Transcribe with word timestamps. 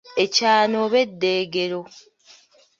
Ekyano 0.23 0.75
oba 0.85 0.97
eddeegero. 1.05 1.81